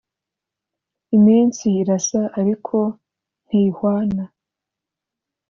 Iminsi 1.15 1.63
irasa 1.81 2.21
ariko 2.39 2.77
ntihwana. 3.47 4.23